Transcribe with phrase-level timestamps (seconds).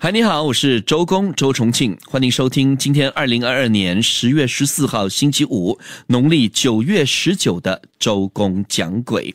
[0.00, 5.76] 嗨，你好，我是周公周重庆，欢迎收听今天二零二二年十月十四号星期五，
[6.06, 9.34] 农历九月十九的周公讲鬼。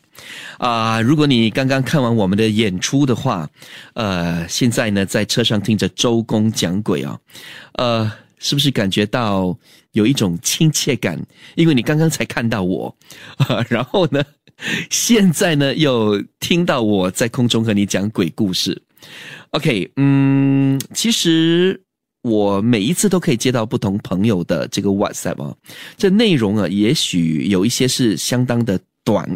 [0.59, 3.45] 啊，如果你刚刚看完我们的演出的话，
[3.95, 7.19] 呃，现在呢在车上听着周公讲鬼啊，
[7.73, 9.53] 呃，是不是感觉到
[9.91, 11.21] 有一种亲切感？
[11.55, 12.95] 因为你刚刚才看到我，
[13.35, 14.23] 啊 然后呢，
[14.89, 18.81] 现在呢又听到我在空中和你讲鬼故事。
[19.51, 21.79] OK，嗯，其实
[22.23, 25.55] 我每一次都可以接到不同朋友的这个 WhatsApp 啊，
[25.97, 29.29] 这内容啊，也许有一些是相当的短，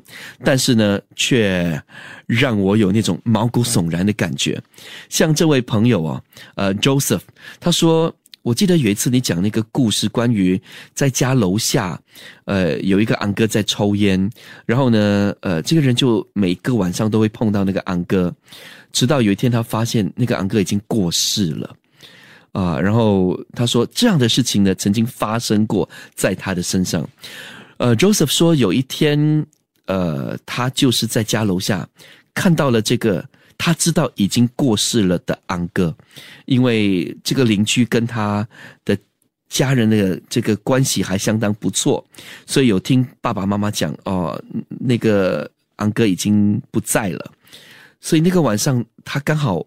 [0.43, 1.81] 但是呢，却
[2.25, 4.61] 让我有那种毛骨悚然的感觉。
[5.09, 6.21] 像这位朋友啊，
[6.55, 7.21] 呃，Joseph，
[7.59, 8.13] 他说，
[8.47, 10.59] 我记得有一次你讲那个故事，关于
[10.93, 11.99] 在家楼下，
[12.45, 14.17] 呃，有一个昂哥在抽烟，
[14.65, 18.33] 然后呢，呃，这个人就每个晚上都会碰到那个昂哥。
[18.93, 21.75] 直到有一天，他发现那个昂哥已经过世了，
[22.53, 27.05] 啊，然后他说这样的事情呢，曾经发生过在他的身上。
[27.75, 29.45] 呃，Joseph 说有一天，
[29.87, 31.85] 呃，他就是在家楼下
[32.33, 33.27] 看到了这个
[33.57, 35.95] 他知道已经过世了的昂哥，
[36.45, 38.47] 因为这个邻居跟他
[38.85, 38.97] 的
[39.49, 42.05] 家人的这个关系还相当不错，
[42.45, 47.31] 所以有听爸爸妈妈讲哦，那个昂哥已经不在了。
[47.99, 49.65] 所以那个晚上，他刚好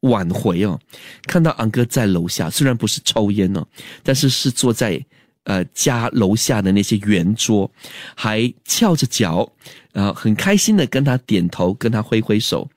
[0.00, 0.78] 挽回哦，
[1.22, 3.64] 看到昂哥在楼下，虽然不是抽烟哦，
[4.02, 5.04] 但是是坐在
[5.48, 7.68] 呃家楼下的那些圆桌，
[8.14, 9.50] 还翘着脚，
[9.92, 12.68] 然后很开心的跟他点头，跟他挥挥手。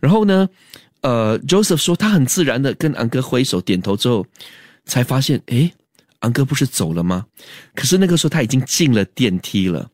[0.00, 0.48] 然后呢，
[1.02, 4.26] 呃，Joseph 说他很自然的跟昂哥挥手点头之后，
[4.86, 5.70] 才发现，诶，
[6.20, 7.26] 昂哥不是走了吗？
[7.74, 9.88] 可是那个时候他已经进了电梯了，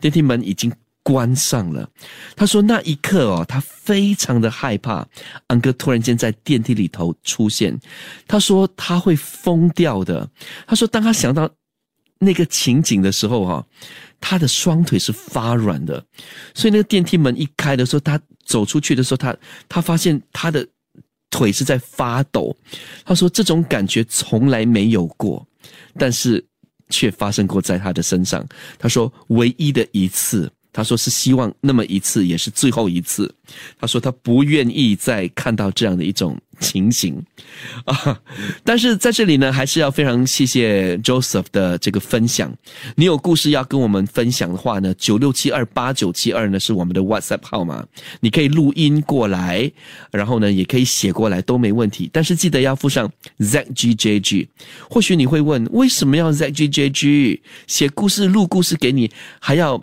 [0.00, 0.72] 电梯门已经。
[1.06, 1.88] 关上了。
[2.34, 5.06] 他说那一刻哦，他非常的害怕，
[5.46, 7.78] 安哥突然间在电梯里头出现。
[8.26, 10.28] 他说他会疯掉的。
[10.66, 11.48] 他说当他想到
[12.18, 13.66] 那个情景的时候哈，
[14.20, 16.04] 他的双腿是发软的。
[16.54, 19.36] 所以那个电梯门一开的时候，他走出去的时候，他
[19.68, 20.66] 他发现他的
[21.30, 22.56] 腿是在发抖。
[23.04, 25.46] 他说这种感觉从来没有过，
[25.98, 26.44] 但是
[26.88, 28.46] 却发生过在他的身上。
[28.78, 30.50] 他说唯一的一次。
[30.76, 33.34] 他说是希望那么一次也是最后一次。
[33.80, 37.16] 他说他不愿意再看到这样的一种情形
[37.86, 38.20] 啊！
[38.64, 42.52] 但是在这里呢，还是要非常谢谢 Joseph 的这个分享。
[42.96, 47.86] 你有故事要跟我们分享的话呢，九六七二八九七二呢是我们的 WhatsApp 号码，
[48.20, 49.70] 你可以录音过来，
[50.10, 52.10] 然后呢也可以写过来都没问题。
[52.12, 54.48] 但是记得要附上 ZGJG。
[54.90, 59.10] 或许你会问，为什么要 ZGJG 写故事录故事给你
[59.40, 59.82] 还要？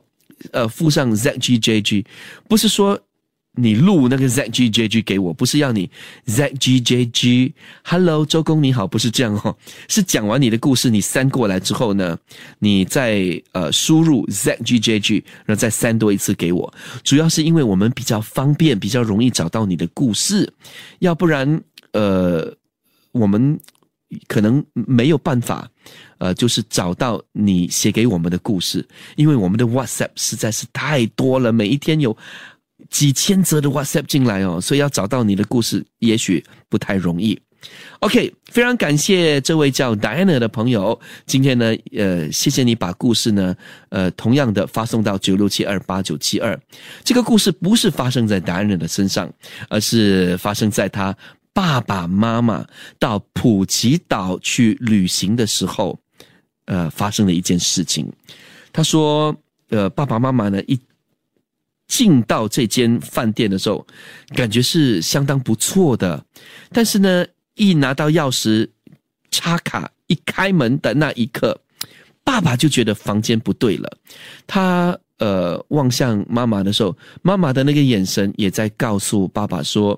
[0.51, 2.05] 呃，附上 ZGJG，
[2.47, 2.99] 不是说
[3.55, 5.89] 你录那个 ZGJG 给我，不是要你
[6.25, 9.55] ZGJG，Hello，周公你好，不是这样哦，
[9.87, 12.17] 是讲完你的故事，你删过来之后呢，
[12.59, 16.73] 你再呃输入 ZGJG，然后再删多一次给我，
[17.03, 20.51] 主要是因为我们比较方便，比较容易找到你的故事，
[20.99, 21.61] 要不然
[21.91, 22.53] 呃
[23.11, 23.59] 我们。
[24.27, 25.69] 可能没有办法，
[26.17, 28.85] 呃，就是找到你写给我们的故事，
[29.15, 32.15] 因为我们的 WhatsApp 实在是太多了，每一天有
[32.89, 37.39] 几千则的 WhatsApp 进来哦，所以要找到你的故事，也许不太容易。
[37.99, 43.55] OK，非常感谢这位叫 Diana 的朋友，今天呢，呃，谢谢你把故事呢，
[43.87, 46.59] 呃，同样的发送到九六七二八九七二。
[47.05, 49.31] 这个故事不是发生在 Diana 的身上，
[49.69, 51.15] 而是发生在他。
[51.53, 52.65] 爸爸妈妈
[52.97, 55.99] 到普吉岛去旅行的时候，
[56.65, 58.11] 呃，发生了一件事情。
[58.71, 59.35] 他说
[59.69, 60.79] ：“呃，爸爸妈妈呢，一
[61.87, 63.85] 进到这间饭店的时候，
[64.35, 66.25] 感觉是相当不错的。
[66.71, 68.67] 但是呢，一拿到钥匙
[69.29, 71.61] 插卡，一开门的那一刻，
[72.23, 73.97] 爸爸就觉得房间不对了。
[74.47, 79.97] 他。”呃，望向妈妈的时候，妈妈的那个眼神也在告诉爸爸说：“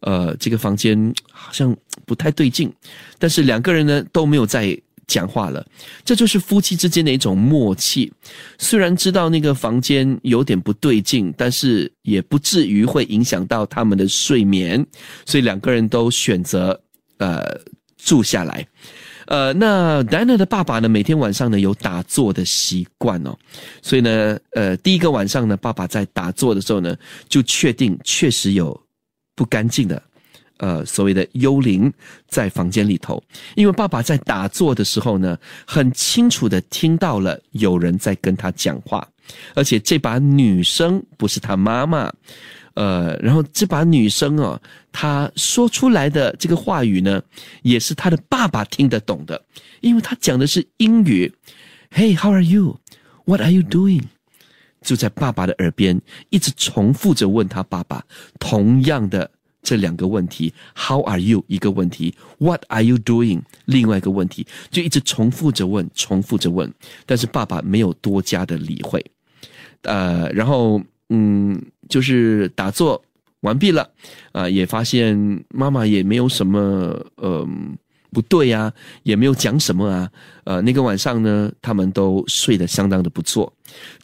[0.00, 1.74] 呃，这个房间好像
[2.06, 2.72] 不太对劲。”
[3.18, 5.66] 但是两个人呢都没有再讲话了。
[6.04, 8.12] 这就是夫妻之间的一种默契。
[8.58, 14.86] 虽然知道那个房间有点不对劲，但是也不至于会影响到他们的睡眠，
[15.26, 16.78] 所以两个人都选择
[17.18, 17.58] 呃
[17.96, 18.64] 住下来。
[19.30, 23.32] 呃，那 Dana 的爸爸呢，每天晚上呢有打坐的习惯哦，
[23.80, 26.96] 所以呢，呃，第一个晚上呢，爸爸在打坐的时候呢，
[27.28, 28.78] 就确定确实有
[29.36, 30.02] 不干净的，
[30.56, 31.92] 呃，所谓的幽灵
[32.26, 33.22] 在房间里头，
[33.54, 39.06] 因为爸爸在打坐的时候呢，很清楚的听到了有人在跟他讲话，
[39.54, 42.12] 而且这把女生不是他妈妈。
[42.74, 44.60] 呃，然后这把女生啊，
[44.92, 47.20] 她说出来的这个话语呢，
[47.62, 49.42] 也是她的爸爸听得懂的，
[49.80, 51.32] 因为她讲的是英语。
[51.90, 52.78] Hey, how are you?
[53.24, 54.04] What are you doing?
[54.82, 56.00] 就在爸爸的耳边
[56.30, 58.02] 一直重复着问他爸爸
[58.38, 59.30] 同样的
[59.62, 61.44] 这两个问题：How are you？
[61.48, 63.42] 一个问题，What are you doing？
[63.64, 66.72] 另外一个问题，就一直重复着问，重复着问。
[67.04, 69.04] 但是爸爸没有多加的理会。
[69.82, 70.80] 呃，然后。
[71.10, 73.02] 嗯，就是打坐
[73.40, 73.90] 完毕了，
[74.32, 76.60] 啊，也发现妈妈也没有什么
[77.16, 77.46] 呃
[78.12, 78.72] 不对呀，
[79.02, 80.10] 也没有讲什么啊，
[80.44, 83.52] 呃，那个晚上呢，他们都睡得相当的不错，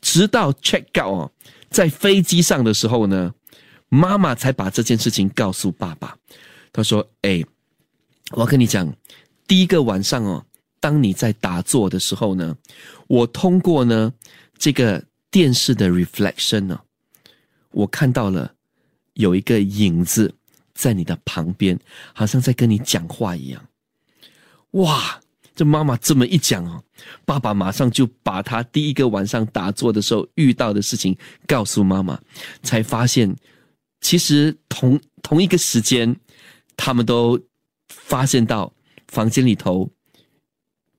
[0.00, 1.32] 直到 check out 哦，
[1.70, 3.32] 在飞机上的时候呢，
[3.88, 6.16] 妈妈才把这件事情告诉爸爸，
[6.72, 7.44] 他说：“哎，
[8.30, 8.90] 我要跟你讲，
[9.46, 10.44] 第一个晚上哦，
[10.80, 12.56] 当你在打坐的时候呢，
[13.06, 14.12] 我通过呢
[14.56, 16.80] 这个电视的 reflection 呢。”
[17.76, 18.54] 我看到了
[19.12, 20.34] 有一个影子
[20.72, 21.78] 在你的旁边，
[22.14, 23.62] 好像在跟你讲话一样。
[24.70, 25.20] 哇！
[25.54, 26.84] 这妈妈这么一讲哦，
[27.24, 32.18] 爸爸马上就把他第一个晚上打坐的时候遇到的事情告诉妈妈，
[32.62, 33.34] 才发现
[34.02, 36.14] 其实同同一个时间，
[36.76, 37.40] 他们都
[37.88, 38.70] 发现到
[39.08, 39.90] 房间里头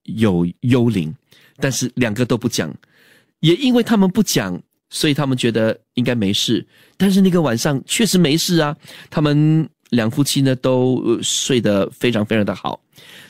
[0.04, 1.16] 有幽灵，
[1.58, 2.76] 但是两个都不讲，
[3.42, 4.62] 也因为他们不讲。
[4.90, 8.76] 所以他们觉得应该没事，但是那个晚上确实没事啊。
[9.10, 12.80] 他们两夫妻呢都睡得非常非常的好，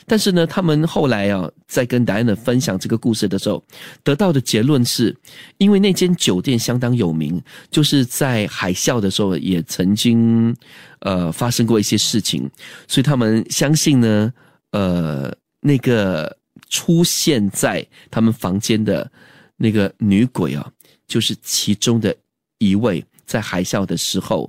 [0.06, 3.62] 但是呢，他们后来啊在跟戴安娜分享这个故事的时候，
[4.02, 5.16] 得到的结论是，
[5.58, 7.40] 因为那间酒店相当有名，
[7.70, 10.54] 就是在海啸的时候也曾经
[11.00, 12.50] 呃发生过一些事情，
[12.88, 14.32] 所以他们相信呢，
[14.72, 16.36] 呃，那个
[16.68, 19.08] 出现在他们房间的
[19.56, 20.68] 那个女鬼啊。
[21.08, 22.14] 就是其中的
[22.58, 24.48] 一位在海啸的时候，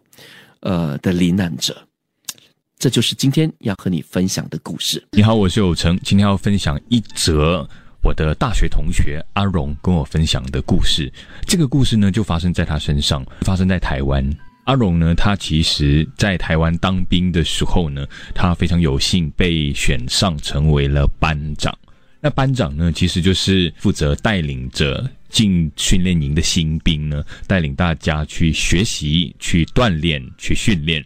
[0.59, 1.75] 呃的罹难者，
[2.77, 5.01] 这就是今天要和你分享的故事。
[5.11, 7.67] 你好，我是有成，今天要分享一则
[8.03, 11.11] 我的大学同学阿荣跟我分享的故事。
[11.47, 14.29] 这个故事呢，就发生在他身上，发生在台湾。
[14.65, 18.05] 阿荣呢，他其实在台湾当兵的时候呢，
[18.35, 21.75] 他非常有幸被选上成为了班长。
[22.21, 25.09] 那班长呢，其实就是负责带领着。
[25.29, 31.03] 进训练营的新兵呢，带领大家去学习、去锻炼、去训练。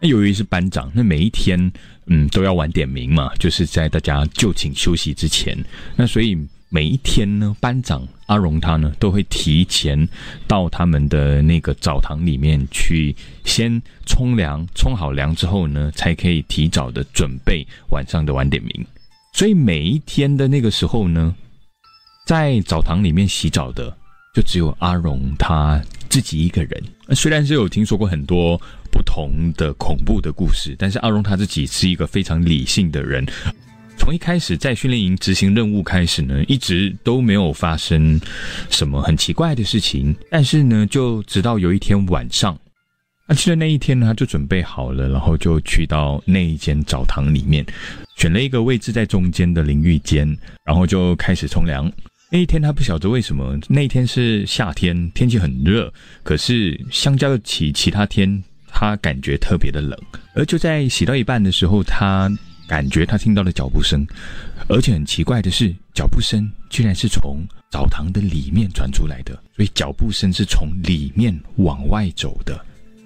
[0.00, 1.72] 那由于是班长，那每一天，
[2.06, 5.56] 嗯，都要晚点名嘛，就是在大家就寝休息之前。
[5.94, 6.36] 那所以
[6.68, 10.08] 每一天呢，班长阿荣他呢，都会提前
[10.48, 13.14] 到他们的那个澡堂里面去，
[13.44, 18.86] 先冲凉，冲好凉之后呢，才可以提早的准备晚上的晚点名。
[19.32, 21.34] 所以每一天的那个时候呢。
[22.24, 23.94] 在澡堂里面洗澡的，
[24.34, 26.82] 就只有阿荣他自己一个人。
[27.14, 28.56] 虽然是有听说过很多
[28.90, 33.26] 不同的恐怖的故事，但是阿荣他自己是一个非常理性的人。
[33.98, 38.20] 从一开始在训练营执行任务开始呢，一直都没有发生
[38.70, 40.14] 什么很奇怪的事情。
[40.30, 42.58] 但是呢，就直到有一天晚上，
[43.28, 47.64] 那去的那一天呢，他就准备好了，然后就去到那一间澡堂里面，
[48.16, 50.26] 选了一个位置在中间的淋浴间，
[50.64, 51.90] 然后就开始冲凉。
[52.32, 59.94] 那一天他不晓得为什么，那一天是夏天，天气很热，可是相较起其他天，他感觉特别的冷。
[60.34, 62.34] 而就在洗到一半的时候，他
[62.66, 64.06] 感觉他听到了脚步声，
[64.66, 72.58] 而且很奇怪的是，脚步声居然是从澡堂的里面传出来的，所以脚步声是从里面往外走的。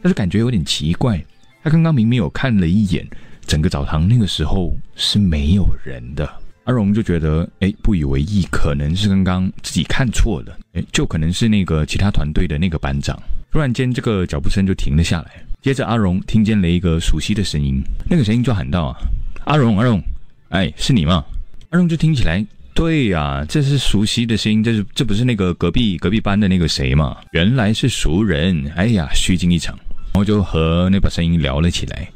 [0.05, 1.21] 他就感觉有点奇怪，
[1.65, 3.05] 他刚刚明明有看了一眼，
[3.45, 6.33] 整个澡堂那个时候是没有人的。
[6.67, 13.17] 阿荣就觉得，哎，不以为意，可能是刚刚自己看错了，哎，就可能是那个其他团队的那个班长。
[13.53, 15.31] 突然间，这个脚步声就停了下来，
[15.63, 17.81] 接着阿荣听见了一个熟悉的声音，
[18.11, 18.97] 那个声音就喊道：“啊，
[19.45, 20.03] 阿荣，阿荣，
[20.49, 21.25] 哎，是你吗？”
[21.71, 22.45] 阿荣就听起来，
[22.75, 27.17] 对呀，这是熟悉的声音，这是这不是那个隔壁隔壁班的那个谁吗？
[27.31, 29.79] 原来是熟人，哎呀，虚惊一场，
[30.13, 32.09] 然后就和那把声音聊了起来。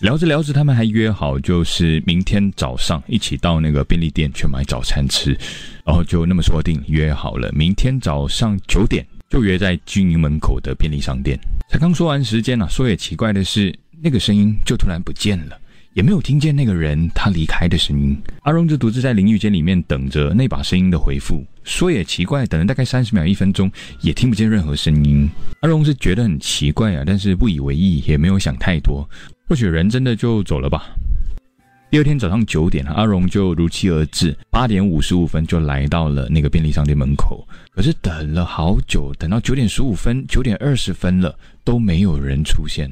[0.00, 5.38] 聊着聊着，他们还约好，就是明天早上一起到那个便利店去买早餐吃，
[5.84, 11.38] 然后就那么说定约好了，明天早上九点就约在军营门口的便利商店。
[11.68, 15.60] 才刚说完时间呢，说也奇怪的是，那个声音就突然不见了，
[15.92, 18.18] 也没有听见那个人他离开的声音。
[18.44, 21.44] 阿荣就独自在淋浴间里面等着那把声音的回复。
[21.62, 25.28] 说也奇怪，等了大概三十秒、一分钟，也听不见任何声音。
[25.60, 29.06] 阿荣是觉得很奇怪啊，但是不以为意，也没有想太多。
[29.50, 30.94] 或许人真的就走了吧。
[31.90, 37.44] 第二天早上九点，阿荣就如期而至，八点五十五分就来到了那个便利商店门口。
[37.74, 42.88] 可是等了好久，等到九点十五分、九点二十分了，都没有人出现。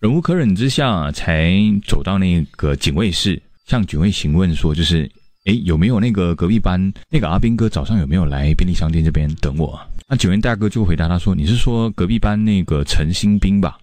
[0.00, 1.54] 忍无可忍之下，才
[1.86, 5.08] 走到那个警卫室，向警卫询问说：“就是。”
[5.46, 9.80] 哎，有没有那个隔壁班那个阿斌哥早上有没有来便利商店这边等我？
[10.08, 13.78] 那九元大哥就回答他说：“你是说隔壁班那个陈新兵吧？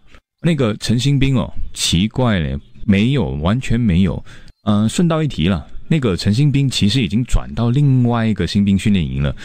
[0.45, 4.23] 那个陈新兵哦，奇怪嘞，没有，完全没有。
[4.65, 9.35] 嗯，顺道一提了，那个陈新兵其实已经转到另外一个新兵训练营了，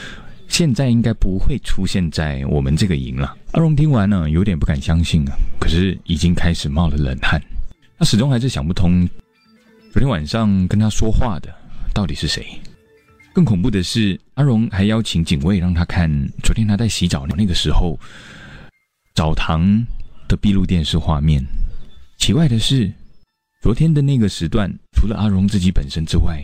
[0.46, 7.40] 现在应该不会出现在我们这个营了。”阿荣听完呢，有点不敢相信啊，可是已经开始冒了冷汗。
[7.98, 9.08] 他始终还是想不通，
[9.94, 11.48] 昨天晚上跟他说话的。
[11.94, 12.46] 到底是谁？
[13.32, 16.10] 更恐怖的是，阿荣还邀请警卫让他看
[16.42, 17.98] 昨天他在洗澡那个时候
[19.14, 19.82] 澡堂
[20.30, 21.44] 的闭路电视画面。
[22.16, 22.88] 奇怪的是，
[23.60, 26.40] 昨天的那个时段，除了阿荣自己本身之外，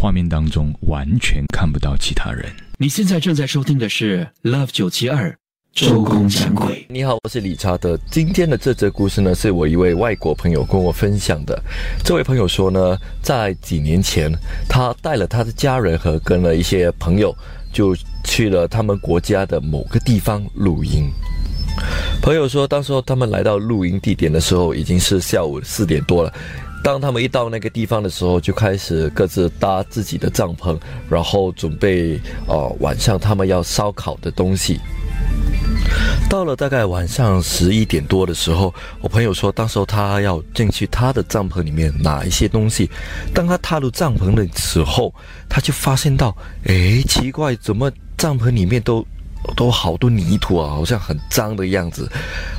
[0.00, 2.52] 画面当中完全看不到其他人。
[2.76, 5.32] 你现在正在收听的是 Love 九七二。
[5.72, 7.96] 周公讲鬼，你好，我是理查德。
[8.10, 11.60] 今天的这则故事呢，是我一位外国朋友跟我分享的。
[12.04, 14.32] 这位朋友说呢，在几年前，
[14.68, 17.36] 他带了他的家人和跟了一些朋友，
[17.72, 21.10] 就去了他们国家的某个地方露营。
[22.24, 26.32] 朋友说，当时候他们来到露营地点的时候，已经是下午四点多了。
[26.82, 30.74] 当他们一到那个地方的时候，就开始各自搭自己的帐篷，
[31.10, 34.80] 然后准备呃晚上他们要烧烤的东西。
[36.30, 42.90] 到了大概晚上十一点多的时候，我朋友说，当时候他要进去他的帐篷里面拿一些东西。
[43.34, 45.14] 当他踏入帐篷的时候，
[45.46, 49.06] 他就发现到，哎，奇怪，怎么帐篷里面都
[49.56, 52.10] 都好多泥土啊，好像很脏的样子。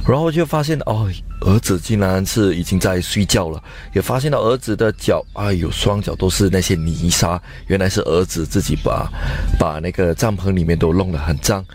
[0.07, 1.09] 然后就发现，哦，
[1.41, 3.61] 儿子竟然是已经在睡觉了。
[3.93, 9.09] 也发现到儿子的脚，哎呦，双脚都是那些泥沙，原来是儿子自己把
[9.59, 11.65] 把那个帐篷里面都弄得很脏。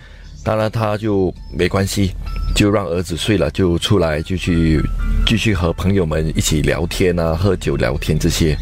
[0.42, 2.12] 当然，他就没关系，
[2.54, 4.80] 就让儿子睡了，就出来就去
[5.26, 8.56] 继续和朋友们一起聊天啊，喝酒聊天这些。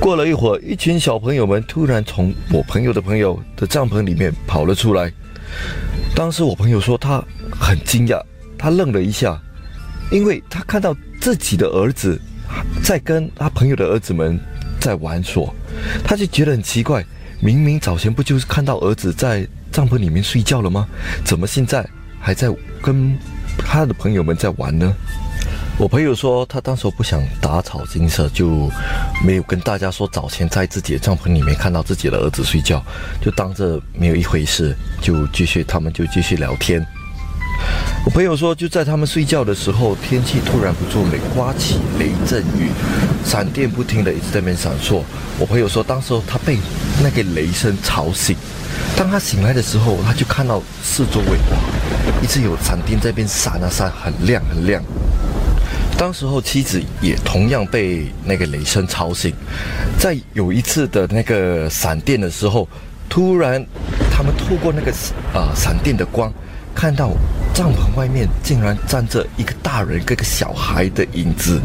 [0.00, 5.12] 过了一会儿，一群小朋友们突然从我朋友的朋友的帐篷里面跑了出来。
[6.14, 8.20] 当时我朋友说他很惊讶，
[8.58, 9.40] 他愣了一下，
[10.10, 12.20] 因为他看到自己的儿子
[12.82, 14.38] 在跟他朋友的儿子们
[14.80, 15.44] 在玩耍，
[16.04, 17.04] 他就觉得很奇怪，
[17.40, 19.46] 明明早前不就是看到儿子在。
[19.72, 20.88] 帐篷里面睡觉了吗？
[21.22, 21.86] 怎么现在
[22.18, 22.48] 还在
[22.80, 23.14] 跟
[23.58, 24.90] 他的朋友们在玩呢？
[25.78, 28.70] 我朋友说，他当时不想打草惊蛇，就
[29.22, 32.82] 没有跟大家说早前在自己的帐篷里面看到自己的儿子睡觉，
[33.20, 36.82] 就当着没有一回事，就继续他们就继续聊天。
[38.06, 42.70] 我朋友说，就在他们睡觉的时候，天气突然不作美，刮起雷阵雨，
[43.22, 45.02] 闪电不停的一直在那边闪烁。
[45.38, 46.56] 我朋友说，当时候他被
[47.02, 48.34] 那个雷声吵醒，
[48.96, 51.58] 当他醒来的时候，他就看到四周围哇，
[52.22, 54.82] 一直有闪电在边闪啊闪，很亮很亮。
[55.98, 59.32] 当时候妻子也同样被那个雷声吵醒，
[59.98, 62.68] 在有一次的那个闪电的时候，
[63.08, 63.64] 突然
[64.10, 64.92] 他们透过那个
[65.32, 66.32] 啊闪电的光。
[66.74, 67.12] 看到
[67.54, 71.58] 帐篷外面竟然站着一个大人跟个小孩的影子，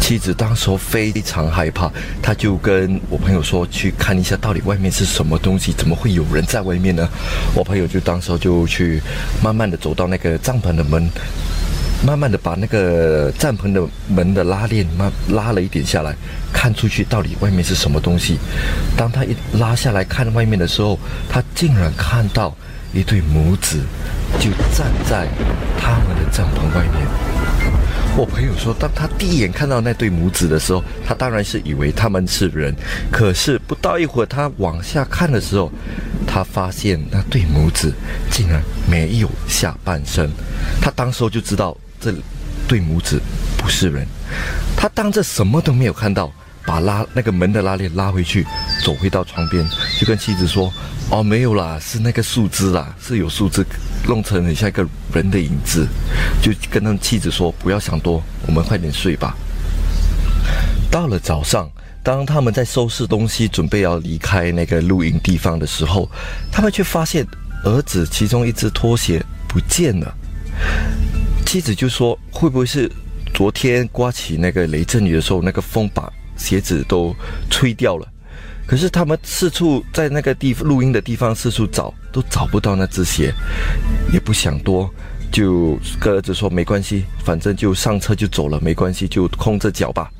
[0.00, 1.88] 妻子当时非常害怕，
[2.20, 7.08] 他就跟我朋友说去看一下到底外面是什么东西，怎么会有人在外面呢？
[7.54, 9.00] 我朋友就当时就去
[9.40, 11.08] 慢慢的走到那个帐篷的门，
[12.06, 16.14] 慢慢的把那个帐篷的门的拉链慢拉了一点下来，
[16.52, 18.38] 看出去到底外面是什么东西。
[18.96, 22.54] 当他一拉下来看外面的时候，他竟然看到。
[22.94, 23.82] 一对母子
[24.40, 25.28] 就站在
[25.78, 27.06] 他们的帐篷外面。
[28.16, 32.74] 我朋友说，当他第一眼看到那对母子的时候，他当然是以为他们是人。
[33.12, 35.70] 可是不到一会儿，他往下看的时候，
[36.26, 37.92] 他发现那对母子
[38.30, 40.30] 竟然没有下半身。
[40.80, 42.12] 他当时就知道这
[42.66, 43.20] 对母子
[43.56, 44.06] 不是人。
[44.76, 46.32] 他当着什么都没有看到，
[46.66, 48.46] 把拉那个门的拉链拉回去，
[48.84, 49.66] 走回到床边，
[50.00, 50.72] 就跟妻子说。
[51.10, 53.64] 哦，没有啦，是那个树枝啦，是有树枝
[54.06, 55.88] 弄成很像一个人的影子，
[56.42, 59.34] 就跟他妻子说不要想多，我们快点睡吧。
[60.90, 61.66] 到了早上，
[62.02, 66.06] 当他们在收拾东西，准备要离开那个露营地方的时候，
[66.52, 67.26] 他们却发现
[67.64, 70.14] 儿子其中一只拖鞋不见了。
[71.48, 72.92] 妻子就说会不会是
[73.32, 77.16] 昨天刮起那个雷阵雨的时候，那个风把鞋子都
[77.48, 78.06] 吹掉了。
[78.66, 83.32] 可是他们四处在那个地录音的地方四处找，都找不到那只鞋，
[84.12, 84.92] 也不想多，
[85.32, 90.10] 就跟儿子说没关系，反正就上车就走了，没关系，就空着脚吧。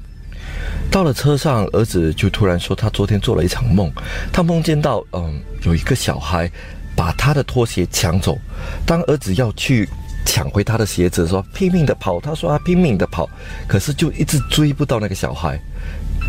[0.91, 3.93] 到了车上，儿子就突然说他昨天做了一场梦，
[4.33, 6.51] 他梦见到嗯有一个小孩
[6.97, 8.39] 把他的拖鞋抢走，
[8.87, 9.87] 当儿子要去
[10.29, 13.27] 抢回他的鞋子，说拼命的跑，他说他拼命的跑，
[13.67, 15.59] 可是就一直追不到那个小孩。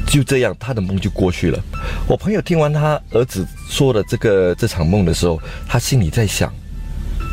[0.08, 1.62] 就这样，他的梦就过去了。
[2.08, 5.38] 我朋友听完他儿子说的这个这场梦的时候，
[5.68, 6.52] 他心里在想，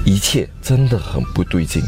[0.04, 1.80] 一切真的很不对劲。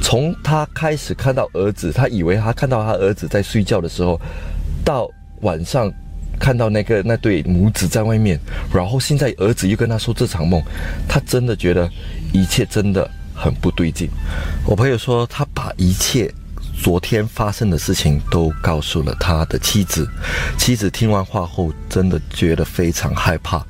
[0.00, 4.18] 从他开始看到儿子，他以为他看到他儿子在睡觉的时候，
[4.82, 5.06] 到
[5.42, 5.92] 晚上
[6.40, 8.40] 看到那个那对母子在外面，
[8.72, 10.62] 然后现在儿子又跟他说这场梦，
[11.06, 11.88] 他真的觉得
[12.32, 14.08] 一切真的很不对劲。
[14.64, 16.32] 我朋友说，他把一切。
[16.82, 20.08] 昨天发生的事情都告诉了他的妻子，
[20.58, 23.64] 妻子听完话后真的觉得非常害怕，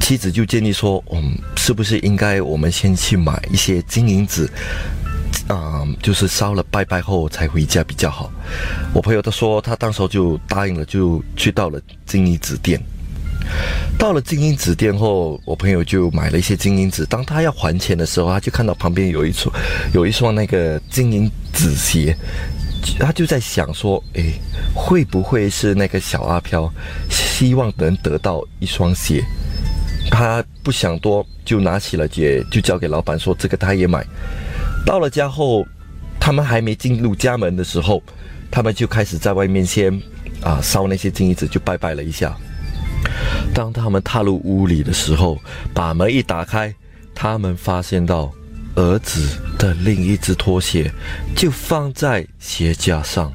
[0.00, 4.48] 妻子就建议说：“嗯，是不是应该我们先去买一些金银纸，
[5.48, 8.32] 啊，就是烧了拜拜后才回家比较好？”
[8.94, 12.80] 我朋友他说他当时就答应了，就去到了金银纸店。
[13.98, 17.06] 到了金银纸店后，我朋友就买了一些金银纸。
[17.06, 19.54] 当他要还钱的时候，他就看到旁边有一双，
[19.92, 22.16] 有一双那个金银纸鞋，
[22.98, 24.34] 他就在想说：“诶，
[24.74, 26.70] 会不会是那个小阿飘
[27.08, 29.24] 希望能得到一双鞋？”
[30.10, 34.04] 他不想多，就拿起了鞋，就交给老板说：“这个他也买。”
[34.84, 35.66] 到了家后，
[36.20, 38.02] 他们还没进入家门的时候，
[38.50, 39.90] 他们就开始在外面先
[40.42, 42.36] 啊烧那些金银纸，就拜拜了一下。
[43.52, 45.38] 当他们踏入屋里的时候，
[45.74, 46.74] 把门一打开，
[47.14, 48.32] 他们发现到
[48.76, 50.90] 儿子的另一只拖鞋
[51.36, 53.32] 就放在鞋架上。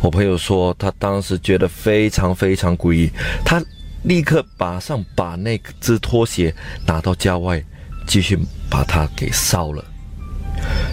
[0.00, 3.10] 我朋友说，他当时觉得非常非常诡异，
[3.44, 3.62] 他
[4.02, 6.54] 立刻马上把那只拖鞋
[6.86, 7.62] 拿到家外，
[8.06, 9.84] 继续把它给烧了。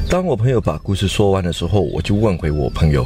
[0.09, 3.05] 当我朋友把故事说完的时候，我就问回我朋友。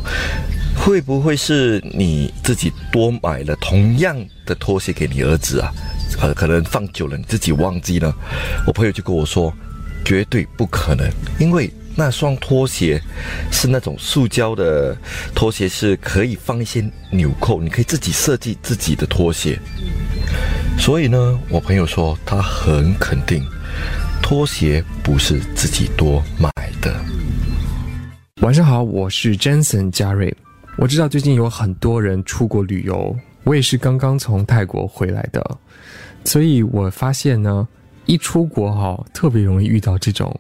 [0.83, 4.17] 会不会是你自己多买了同样
[4.47, 5.71] 的拖鞋给你儿子啊？
[6.19, 8.11] 呃，可能放久了你自己忘记了。
[8.65, 9.53] 我朋友就跟我说，
[10.03, 12.99] 绝对不可能，因为那双拖鞋
[13.51, 14.97] 是那种塑胶的
[15.35, 19.59] 拖鞋，是可以放一些纽扣，你可以自己设计自己的拖鞋。
[20.79, 23.45] 所以呢，我朋友说他很肯定，
[24.19, 26.49] 拖鞋不是自己多买
[26.81, 26.91] 的。
[28.41, 30.35] 晚上好，我是 Jensen 加瑞。
[30.81, 35.59] 我知道最近有很多人出国旅游，我也是刚刚从泰国回来的，
[36.25, 37.67] 所以我发现呢，
[38.07, 40.35] 一出国哈，特别容易遇到这种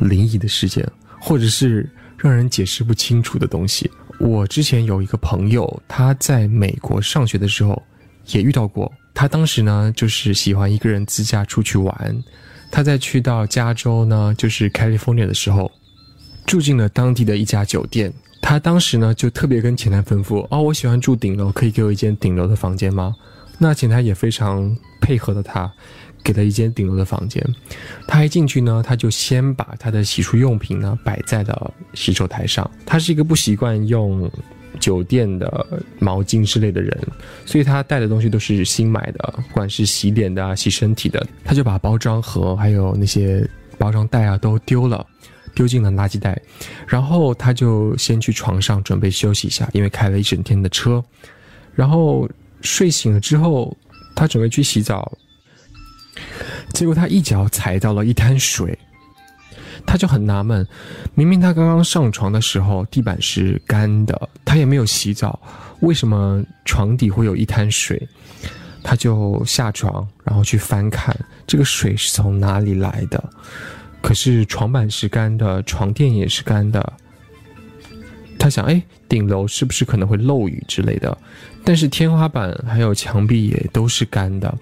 [0.00, 0.84] 灵异的事件，
[1.20, 3.88] 或者是让人解释不清楚的东西。
[4.18, 7.80] 我之前有一个朋友，他在美国上学的时候
[8.26, 12.24] 也遇到过，他当时呢就是喜欢一个人自驾出去玩，
[12.72, 15.70] 他在去到加州呢，就是 California 的时候，
[16.44, 18.12] 住进了当地的一家酒店。
[18.40, 23.14] 他当时呢，就特别跟前台吩咐：“哦，我喜欢住顶楼，可以给我一间顶楼的房间吗？”
[23.58, 25.70] 那前台也非常配合的，他
[26.24, 27.44] 给了一间顶楼的房间。
[28.08, 32.68] 他一进去呢，他就先把他的洗漱用品呢摆在了洗手台上。
[32.86, 34.30] 他是一个不习惯用
[34.78, 35.66] 酒店的
[35.98, 36.98] 毛巾之类的人，
[37.44, 45.06] 所以他带的东西都是新买的，不管是洗脸的啊、洗身体的，他就把包装盒还有那些包装袋啊都丢了。
[45.54, 46.40] 丢进了垃圾袋，
[46.86, 51.02] 然后他就先去床上准备休息一下，因为开了一整天的车。
[51.74, 52.28] 然后
[52.60, 53.76] 睡醒了之后，
[54.14, 55.10] 他准备去洗澡，
[56.72, 58.78] 结果他一脚踩到了一滩水，
[59.86, 60.66] 他就很纳闷，
[61.14, 65.40] 明明他刚刚上床的时候地板是干的，他也没有洗澡，
[65.80, 68.06] 为什么床底会有一滩水？
[68.82, 71.14] 他就下床，然后去翻看
[71.46, 73.22] 这个水是从哪里来的。
[74.02, 76.92] 可是床板是干的，床垫也是干的。
[78.38, 81.16] 他想，哎，顶楼是不是可能会漏雨之类的？
[81.64, 84.52] 但是天花板还有墙壁也都是干的，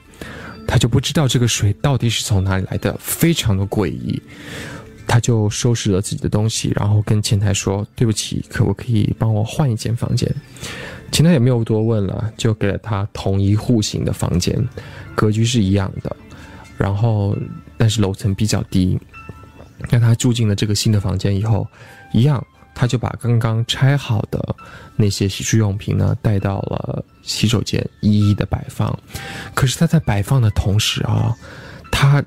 [0.67, 4.21] 他就不知道这个水到底是从哪里来的，非常的诡异。
[5.07, 10.31] 他就收拾了自己的东西，然后跟前台说：“对不起，可不可以帮我换一间房间？”
[11.11, 14.63] 前台也没有多问了，就给了他同一户型的房间，
[15.15, 16.15] 格局是一样的，
[16.77, 17.35] 然后
[17.79, 18.99] 但是楼层比较低。
[19.91, 21.67] 让他住进了这个新的房间以后，
[22.13, 24.57] 一样，他就把刚刚拆好的
[24.97, 28.97] 那些洗漱用品呢带到了洗手间，一一的摆放。
[29.55, 31.35] 可是他在摆放的同时啊，
[31.91, 32.23] 他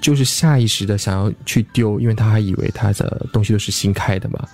[0.00, 4.48] 就是下意识的想要去丢，因为他还以为他的东西都是新开的嘛。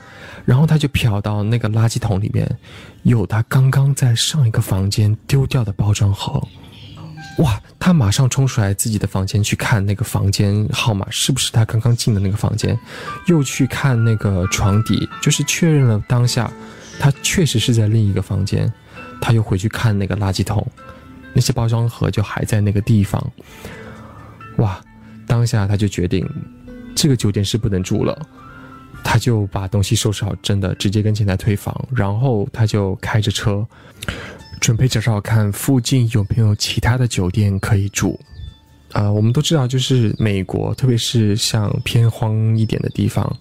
[0.44, 2.48] 然后他就瞟到那个垃圾桶里面
[3.02, 6.40] 有他刚刚在上一个房间丢掉的包装盒。
[7.38, 7.60] 哇！
[7.78, 12.76] 他马上冲出来自己的房间去看那个房间号码是不是他刚刚进的那个房间，
[13.26, 16.50] 又去看那个床底，就是确认了当下
[16.98, 18.72] 他确实是在另一个房间。
[19.20, 20.66] 他又回去看那个垃圾桶，
[21.32, 23.32] 那些包装盒就还在那个地方。
[24.56, 24.80] 哇！
[25.26, 26.28] 当下他就决定，
[26.94, 28.16] 这个酒店是不能住了。
[29.04, 33.64] 他就把东西收拾好，真的直接跟前台退房，然后他就开着车。
[34.60, 38.18] 准备找找看附近有没有其他的酒店可以住，
[38.92, 43.36] 啊，我们都知道，就是美国，特别是像偏荒一点的地方，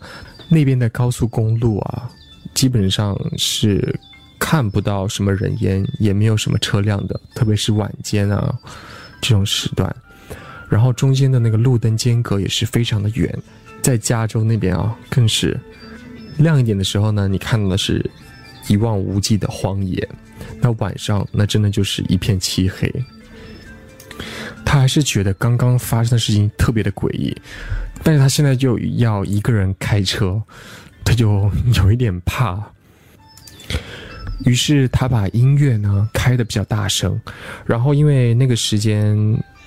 [0.49, 2.10] 那边的高速公路啊，
[2.54, 3.97] 基本上是
[4.38, 8.54] 看不到什么人烟，也没有什么车辆的，特别是晚间啊
[9.21, 9.93] 这种时段，
[10.69, 13.36] 然后中间的那个路灯间隔也是非常的远，
[13.82, 15.60] 在加州那边啊，更是。
[16.38, 18.06] 亮一点的时候呢，你看到的是
[18.67, 20.06] 一望无际的荒野。
[20.62, 22.91] 那晚上，那真的就是一片漆黑。
[24.65, 27.36] 他还是觉得刚刚发生的事情特别的诡异，
[28.04, 30.41] 但是他现在就要一个人开车，
[31.04, 32.62] 他就有一点怕。
[34.46, 37.20] 于是他把音乐呢开的比较大声，
[37.65, 39.15] 然后因为那个时间、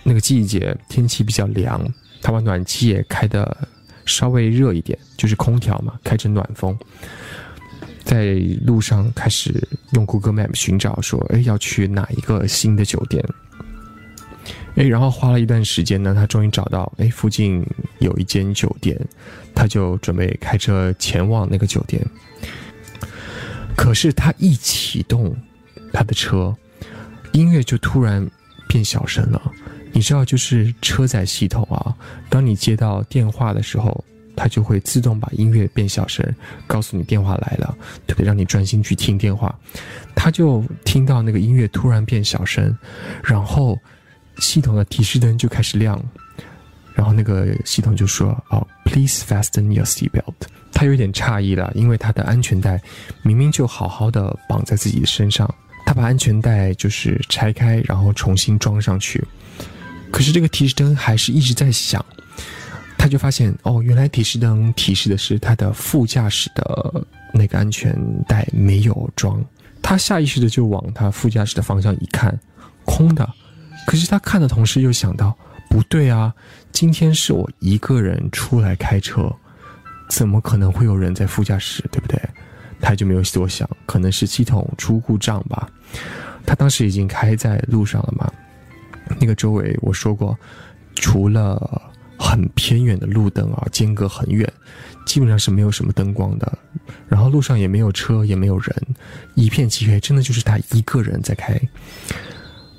[0.03, 1.81] 那个季节天气比较凉，
[2.20, 3.57] 他把暖气也开的
[4.05, 6.77] 稍微热一点，就是空调嘛，开成暖风。
[8.09, 13.23] 在路上开始用 Google Map 寻找，说：“哎，要去哪一个新的酒店？”
[14.77, 17.62] 哎，然后花了一段时间呢，他终于找到，哎，附近
[17.99, 18.99] 有一间酒店，
[19.55, 22.03] 他就准备开车前往那个酒店。
[23.77, 25.37] 可是他一启动
[25.92, 26.57] 他的车，
[27.33, 28.27] 音乐就突然
[28.68, 29.53] 变小声了。
[29.92, 31.94] 你知道，就是车载系统啊，
[32.31, 34.03] 当你接到电话的时候。
[34.38, 36.24] 它就会自动把音乐变小声，
[36.66, 39.53] 告诉你电话来了，特别让你专心去听电话。
[40.14, 42.77] 他就听到那个音乐突然变小声，
[43.24, 43.79] 然后
[44.38, 46.01] 系统的提示灯就开始亮，
[46.94, 50.35] 然后那个系统就说：“哦，Please fasten your seatbelt。”
[50.72, 52.81] 他有点诧异了，因为他的安全带
[53.22, 55.53] 明明就好好的绑在自己的身上，
[55.87, 59.24] 他把安全带就是拆开，然后重新装上去，
[60.12, 62.05] 可是这个提示灯还是一直在响。
[62.98, 69.42] 他就发现哦，原来提示灯提示的是他的副驾驶的那个安全带没有装。
[69.80, 72.37] 他下意识的就往他副驾驶的方向一看，
[72.84, 73.26] 空的。
[73.87, 75.34] 可是他看的同时又想到，
[75.70, 76.34] 不对啊，
[76.72, 79.32] 今天是我一个人出来开车，
[80.11, 82.20] 怎么可能会有人在副驾驶，对不对？
[82.80, 85.70] 他就没有多想，可能是系统出故障吧。
[86.44, 88.30] 他当时已经开在路上了嘛，
[89.20, 90.37] 那个周围我说过，
[90.96, 91.82] 除了。
[92.18, 94.52] 很偏远的路灯啊，间隔很远，
[95.07, 96.59] 基本上是没有什么灯光的，
[97.09, 98.87] 然后路上也没有车，也没有人，
[99.35, 101.59] 一片漆黑，真的就是他一个人在开。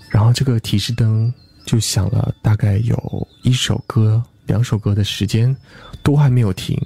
[0.09, 1.33] 然后这个提示灯
[1.65, 5.55] 就响了，大概有一首歌、两首歌的时间，
[6.03, 6.77] 都还没有停，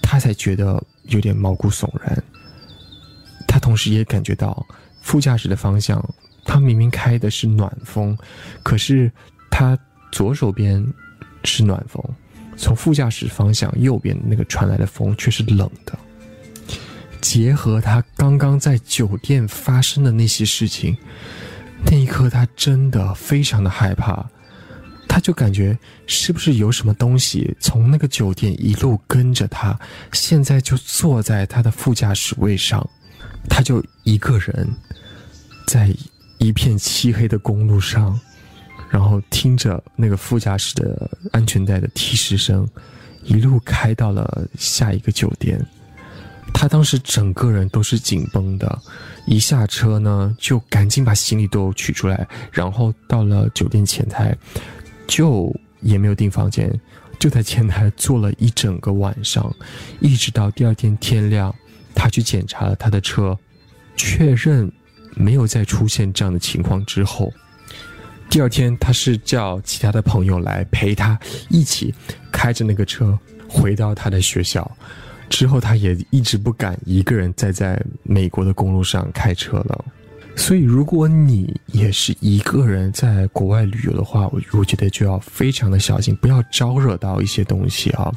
[0.00, 2.22] 他才觉得有点毛骨悚然。
[3.48, 4.64] 他同时也感觉到
[5.02, 6.02] 副驾驶的方向，
[6.44, 8.16] 他明明开的是暖风，
[8.62, 9.10] 可是
[9.50, 9.76] 他
[10.12, 10.86] 左手边。
[11.44, 12.02] 是暖风，
[12.56, 15.96] 从副驾驶方向右边那个传来的风却是冷的。
[17.20, 20.96] 结合他刚刚在酒店发生的那些事情，
[21.86, 24.24] 那一刻他真的非常的害怕，
[25.08, 29.78] 他就感觉是不是有什么东西从那个酒店一路跟着他，
[30.12, 32.86] 现在就坐在他的副驾驶位上，
[33.48, 34.68] 他就一个人
[35.66, 35.94] 在
[36.38, 38.20] 一片漆黑的公路上。
[38.94, 42.64] 然后听着那个副驾驶的安全带的提示声，
[43.24, 45.60] 一路开到了下一个酒店。
[46.52, 48.80] 他当时整个人都是紧绷的，
[49.26, 54.32] 一下车呢就赶紧把行李都取出来，然后到了酒店前台，
[55.08, 56.72] 就也没有订房间，
[57.18, 59.52] 就在前台坐了一整个晚上，
[59.98, 61.52] 一直到第二天天亮，
[61.96, 63.36] 他去检查了他的车，
[63.96, 64.70] 确认
[65.16, 67.32] 没有再出现这样的情况之后。
[68.34, 71.16] 第二天，他是叫其他的朋友来陪他
[71.50, 71.94] 一起
[72.32, 73.16] 开着那个车
[73.46, 74.68] 回到他的学校。
[75.30, 79.84] 之后，他也一直不敢一个人再在美国的公路上开车了。
[80.34, 88.12] 所以，如果你也是一个人在国外旅游的话，我我觉得就要非常的小心，不要招惹到一些东西啊。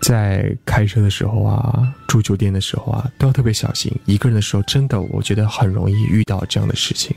[0.00, 3.96] 在开车的时候啊，住酒店的时候啊，都要特别小心。
[4.06, 7.14] 一个人的时候，真的我觉得很容易遇到这样的事情。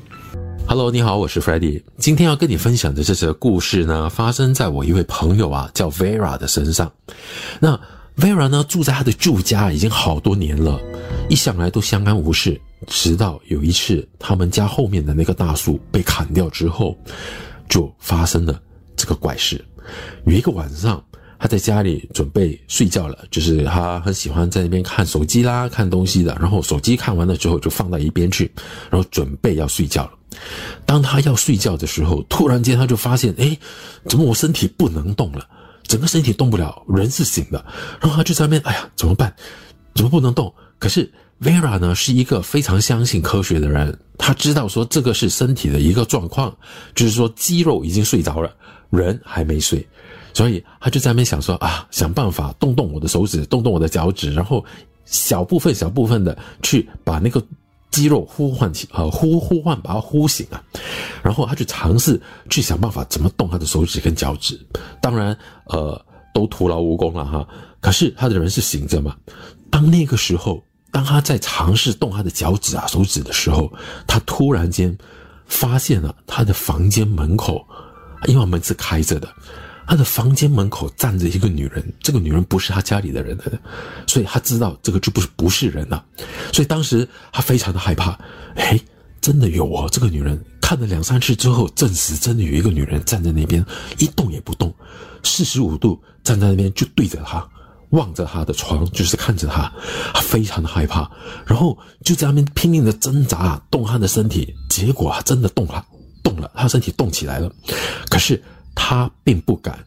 [0.65, 1.83] Hello，你好，我是 Freddie。
[1.97, 6.91] 今天要跟你分享的这则故事呢，发生在我一位朋友啊，叫 Vera 的身上。
[7.59, 7.79] 那
[8.17, 10.79] Vera 呢，住在他的旧家已经好多年了，
[11.29, 12.59] 一向来都相安无事。
[12.87, 16.97] 直到有一次，他们家后面的那个大树被砍掉之后，
[17.69, 18.59] 就发生了
[18.95, 19.63] 这个怪事。
[20.25, 21.03] 有一个晚上。
[21.43, 26.33] 他在家里准备睡觉了，就是他很喜欢在那边看手机啦、看东西的。
[26.39, 28.49] 然后手机看完了之后就放到一边去，
[28.89, 30.11] 然后准备要睡觉了。
[30.85, 33.57] 当他要睡觉的时候，突然间他就发现，哎，
[34.07, 35.45] 怎么我身体不能动了？
[35.85, 37.65] 整个身体动不了，人是醒的。
[37.99, 39.35] 然后他就在那边，哎呀，怎么办？
[39.95, 40.53] 怎么不能动？
[40.79, 46.55] 可是 Vera 呢是一个非常相信科学的人，他知道说这个是身体的一个状况，
[46.95, 48.49] 就是说肌肉已经睡着了，
[48.97, 49.85] 人还没睡。
[50.33, 54.65] 所以他就在那边想说啊，想办法动动我的手指，动动我的脚趾，然后
[55.05, 57.39] 小部分、小部分的去把那个
[57.91, 60.63] 肌肉呼唤起，呃，呼呼唤，把它呼醒啊。
[61.21, 64.59] 然后他就尝试去想办法怎么动他的手指跟脚趾，
[64.99, 66.03] 当然，呃，
[66.33, 67.47] 都徒劳无功了哈。
[67.79, 69.15] 可是他的人是醒着嘛。
[69.69, 73.71] 当那个时候，当他在尝试动他的脚趾啊、手指的时候，
[74.07, 74.97] 他突然间
[75.45, 77.63] 发现了他的房间门口，
[78.25, 79.27] 因为门是开着的。
[79.85, 83.37] 他的房间门口站着一个女人，这个女人不是他家里的人，
[84.07, 86.03] 所以他知道这个就不是不是人了，
[86.53, 88.17] 所以当时他非常的害怕。
[88.55, 88.79] 哎，
[89.19, 93.63] 真的有哦，这个女人看了两三次之后，证实真的有一个女人站在那边
[93.97, 94.73] 一动也不动，
[95.21, 97.45] 四十五度站在那边就对着他，
[97.89, 99.69] 望着他的床，就是看着他，
[100.13, 101.11] 他非常的害怕，
[101.45, 105.85] 然后就在那边拼命的挣扎动他的身体，结果他真的动了，
[106.23, 107.51] 动了，他身体动起来了，
[108.09, 108.41] 可是。
[108.75, 109.77] 他并不敢，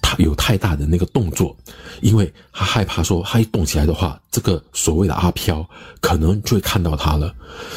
[0.00, 1.54] 他有太大的那个动作，
[2.00, 5.62] 因为他害怕说他一动起来的话，这个所谓的阿飘
[6.00, 7.34] 可能就会看到他了。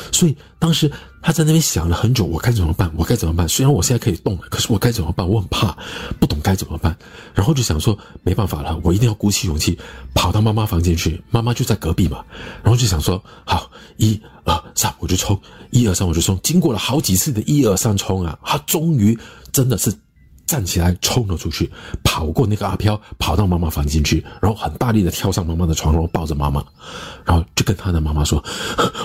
[0.10, 0.90] 所以当时
[1.28, 2.90] 他在那边想了很久，我该怎么办？
[2.96, 3.46] 我该怎么办？
[3.50, 5.28] 虽然我现在可以动，可是我该怎么办？
[5.28, 5.78] 我很怕，
[6.22, 6.96] 不懂该怎么办。
[7.34, 9.78] 然后就想说没办法了，我一定要鼓起勇气
[10.14, 11.22] 跑到妈妈房间去。
[11.30, 12.24] 妈妈就在隔壁嘛。
[12.64, 15.38] 然后就想说好，一二三，我就冲，
[15.70, 16.40] 一二三我就冲。
[16.42, 19.20] 经过了好几次的一二三冲啊，他终于
[19.52, 19.94] 真的是。
[20.48, 21.70] 站起来冲了出去，
[22.04, 26.64] 跑过那个阿飘，跑到妈妈房间去，然后很大力的跳上妈妈的床，然后抱着妈妈，
[27.26, 28.44] 然后就跟他的妈妈说：“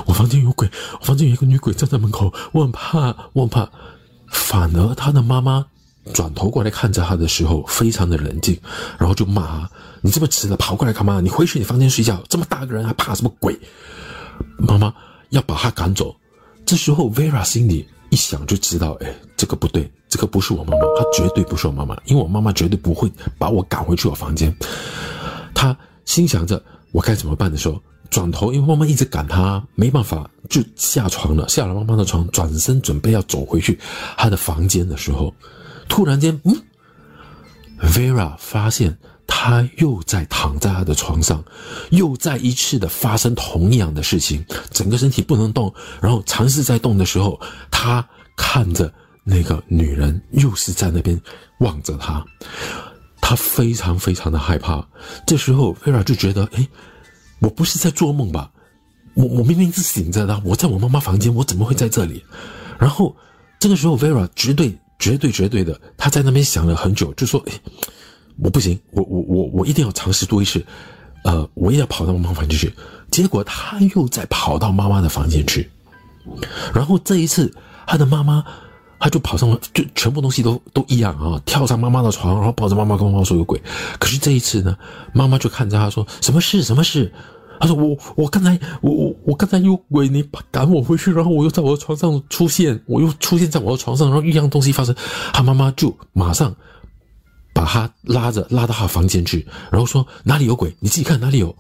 [0.07, 3.69] 我房间有鬼，我房间有一个女鬼站在门口，我很怕，我很怕。”
[4.31, 5.67] 反而他的妈妈
[6.15, 8.59] 转头过来看着他的时候，非常的冷静，
[8.97, 9.69] 然后就骂
[10.01, 11.21] ：“你这么迟了跑过来干嘛？
[11.21, 13.59] 你回去你房间睡觉，这么大个人还怕什么鬼？”
[14.57, 14.95] 妈妈
[15.31, 16.15] 要把他赶走。
[16.65, 19.91] 这时候 Vera 心里一想就知道，哎，这个不对。
[20.13, 24.55] 这个不是我妈妈，她绝对不是我妈妈，因为我妈妈绝对不会把我赶回去我房间。
[25.55, 33.79] 她心想着我该怎么办的时候，转头，因为妈妈一直赶她，没办法，就下床了，下了妈妈的床，转身准备要走回去
[34.19, 35.33] 她的房间的时候，
[35.89, 36.55] 突然间，嗯
[37.81, 38.95] ，Vera 发现
[39.27, 41.43] 她又在躺在她的床上，
[41.89, 45.73] 又再一次的发生同样的事情，整个身体不能动，
[46.03, 48.93] 然后尝试在动的时候，她看着。
[49.25, 51.21] 那个女人又是在那边
[51.59, 52.25] 望着他，
[53.21, 54.85] 他非常非常的害怕。
[55.25, 56.67] 这时候，Vera 就觉得，哎，
[57.39, 58.51] 我不是在做梦吧？
[59.15, 62.25] 我我明明是醒着的，我在我妈妈房间，我怎么会在这里？
[62.81, 63.15] 然后
[63.61, 67.53] 这个时候，Vera 绝对绝对绝对的，他在那边想了很久，就说，哎，
[68.39, 70.65] 我不行，我我我我一定要尝试多一次，
[71.23, 72.75] 呃，我也要跑到妈妈房间去。
[73.13, 75.71] 结果他又再跑到妈妈的房间去，
[76.75, 77.55] 然后这一次，
[77.87, 78.45] 他的妈妈。
[79.03, 81.43] 他就跑上了，就全部东西都都一样啊！
[81.45, 83.61] 跳上妈妈的床，然后抱着妈妈跟妈妈说有鬼。
[83.99, 84.79] 可是这一次呢，
[85.13, 86.63] 妈妈就看着他说：“什么事？
[86.63, 87.13] 什么事？”
[87.59, 94.95] 他说：“我我刚才我我我刚才有鬼，你赶我回去，然后我又在我的床上出现，我又出现在我的床上，然后一样东西发生。”
[95.35, 96.55] 他妈妈就马上
[97.53, 100.73] 把他拉着拉到他房间去，然后说：“哪里有鬼？
[100.79, 101.53] 你自己看哪里有。”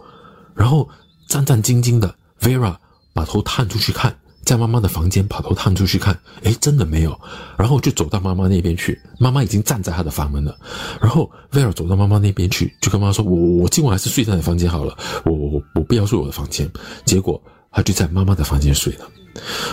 [0.54, 0.88] 然后
[1.26, 2.76] 战战兢兢的 Vera
[3.12, 4.16] 把头探出去看。
[4.44, 7.18] 在妈妈的房间，跑头探出去看，哎，真的没有，
[7.56, 10.56] 然后就走到妈妈那边去，妈妈已经站在她的房门了，
[11.00, 16.68] 然后威尔走到妈妈那边去，就跟妈妈说：“我我今晚还是睡在你房间好了，我我我不要睡我的房间。”
[17.06, 19.06] 结果他就在妈妈的房间睡了。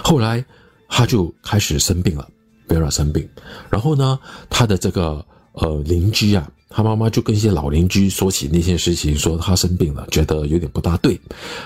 [0.04, 0.44] 后来
[0.88, 2.28] 他就开始生病了，
[2.68, 3.28] 威尔生病，
[3.72, 4.20] 然后呢，
[4.52, 11.20] 他的这个呃邻居啊，他妈妈就跟一些老邻居说起那件事情，说他生病了，觉得有点不大对，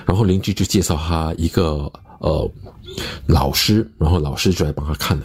[0.05, 1.91] 然后邻居就介绍他一个。
[2.23, 2.49] 呃，
[3.27, 5.23] 老师，然后老师就来帮他看了。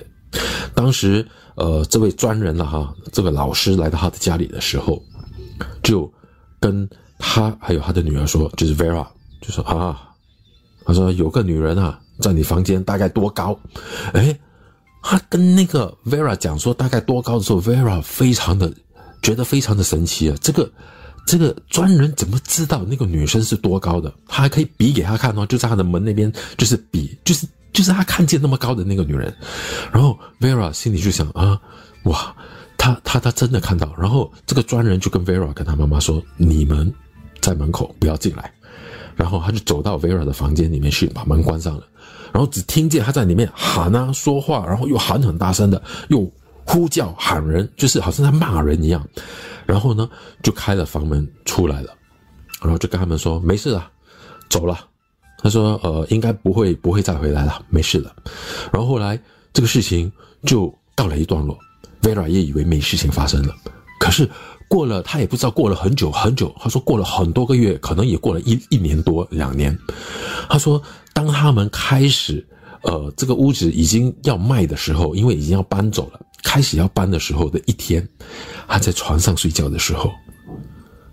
[0.74, 5.00] 当时，呃，这位专人了哈，这个老师来到他的家里的时候，
[5.80, 6.12] 就
[6.58, 9.06] 跟他还有他的女儿说，就是 Vera，
[9.40, 10.10] 就说啊，
[10.84, 13.56] 他说有个女人啊，在你房间大概多高？
[14.12, 14.36] 哎
[15.00, 18.74] 他跟那个 Vera 讲说大概多高的时候，Vera 非常的
[19.22, 20.68] 觉得非常的神奇啊，这个。
[21.28, 24.10] 这个专人怎么知道那个女生是多高的？
[24.26, 29.30] 他还可以比给他看哦，就在他的门那边，就是比，就是就是他看见那么高的那个女人。
[29.92, 31.60] 然后 Vera 心里就想啊，
[32.04, 32.34] 哇，
[32.78, 33.94] 他他他真的看到。
[33.98, 36.90] 然后这个专人就跟 Vera 跟他妈妈说：“你们
[37.42, 38.50] 在门口不要进来。”
[39.14, 41.82] 然后他就走到 Vera 的房间里面去，把门关上了。
[42.32, 46.26] 然后只听见他在里面喊啊说话，然后又喊很大声的，又
[46.64, 49.06] 呼叫喊人，就是好像在骂人一样。
[49.68, 50.08] 然后呢，
[50.42, 51.92] 就开了房门出来了，
[52.62, 53.90] 然后就跟他们说没事了，
[54.48, 54.86] 走了。
[55.40, 58.10] 他说呃，应该不会不会再回来了，没事了。
[58.72, 59.20] 然后后来
[59.52, 60.10] 这个事情
[60.44, 61.56] 就告了一段落
[62.00, 63.54] ，Vera 也以为没事情发生了。
[64.00, 64.26] 可是
[64.68, 66.52] 过了，他也不知道过了很久很久。
[66.58, 69.78] 他说过了很多个月，可能也过了一一年多两年。
[70.48, 72.44] 他说当他们开始
[72.82, 76.20] 呃这个屋子已经要卖的时候，因为已经要搬走了。
[76.42, 78.06] 开始要搬的时候的一天，
[78.66, 80.12] 他在床上睡觉的时候，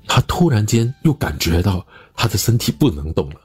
[0.07, 1.85] 他突然间又感觉到
[2.15, 3.41] 他的身体不能动了，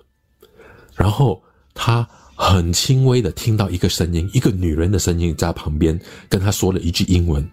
[0.95, 1.43] 然后
[1.75, 7.49] 他很轻微的听到一个声音，一个女人的声音在旁边跟他说了一句英文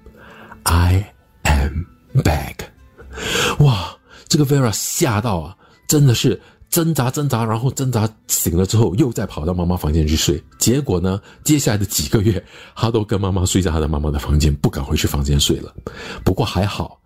[0.64, 1.14] ：“I
[1.44, 1.84] am
[2.22, 2.56] back。”
[3.60, 5.56] 哇，这个 Vera 吓到啊，
[5.88, 6.40] 真的是。
[6.78, 10.40] 挣扎挣扎，然后挣扎醒了之后，又再跑到妈妈房间去睡。
[10.60, 15.74] 结果呢，接下来的几个月，他都跟妈妈睡在他的妈妈的房间，不敢回去房间睡了。
[16.24, 17.00] 不过还好，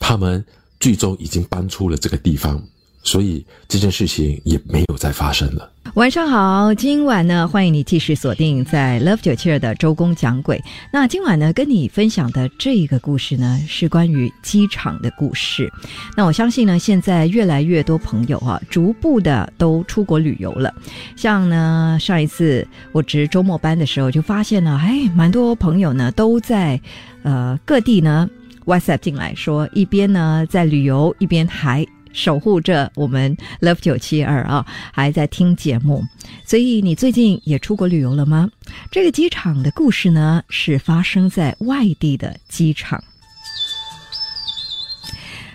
[0.00, 0.44] 他们
[0.80, 2.60] 最终已经搬出了这个地方。
[3.02, 5.68] 所以这件事情也没有再发生了。
[5.94, 10.62] 晚上好，今晚呢，欢迎你继续锁定在 Love 九七二的周公讲鬼。
[10.90, 15.70] 那今晚呢，跟你分享的这个故事呢，是关于机场的故事。
[16.16, 20.72] 那我相信呢，现在越来越多朋友啊，逐步的都出国旅游了。
[21.14, 26.80] 像呢，上一次我值周末班的时候，就发现呢，哎，蛮多朋友呢都在
[27.22, 28.30] 呃各地呢
[28.64, 31.86] WhatsApp 进来说，一边呢在旅游，一边还。
[32.12, 36.04] 守护着我们 Love 九七二啊，还在听节目，
[36.44, 38.50] 所以你最近也出国旅游了吗？
[38.90, 43.02] 这个机场的故事呢，是发生在外地的机场。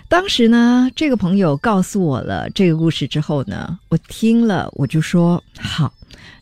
[0.08, 5.92] 当时呢，这个朋友告诉我了这个故事之后呢，我听了我就说好。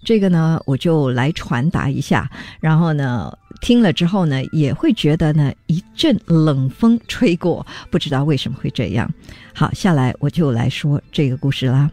[0.04, 9.10] 这个呢，我就来传达一下，然后呢，听了之后呢，也会觉得呢，一阵冷风吹过，不知道为什么会这样。
[9.54, 11.90] 好，下来我就来说这个故事啦。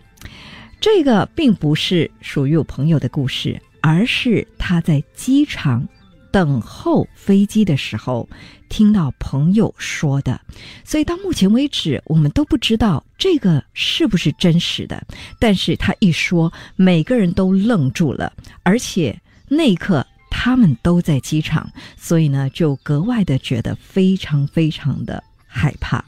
[0.79, 5.87] 这个并不是属于我朋友的故事，而是他在机场。
[6.31, 8.27] 等候飞机的时候，
[8.67, 10.41] 听到朋友说的，
[10.83, 15.05] 所以到目前为止，我们都不知道这个是不是真实的。
[15.37, 19.15] 但是他一说，每个人都愣住了，而且
[19.47, 20.03] 那一刻
[20.43, 26.03] 他们都在机场，所以呢，就格外的觉得非常非常的害怕。